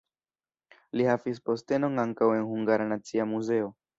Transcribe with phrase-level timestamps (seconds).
[1.01, 3.73] Li havis postenon ankaŭ en Hungara Nacia Muzeo.